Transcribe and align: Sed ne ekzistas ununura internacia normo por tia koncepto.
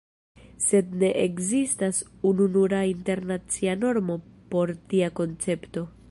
Sed 0.67 0.95
ne 1.01 1.09
ekzistas 1.23 1.99
ununura 2.29 2.79
internacia 2.93 3.75
normo 3.83 4.17
por 4.55 4.73
tia 4.95 5.11
koncepto. 5.21 5.89